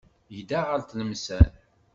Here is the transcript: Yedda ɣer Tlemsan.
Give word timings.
Yedda 0.35 0.59
ɣer 0.61 0.79
Tlemsan. 0.83 1.47